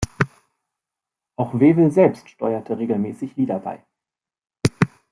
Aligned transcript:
Auch 1.35 1.59
Wewel 1.59 1.91
selbst 1.91 2.27
steuerte 2.27 2.75
regelmäßig 2.79 3.35
Lieder 3.35 3.59
bei. 3.59 3.85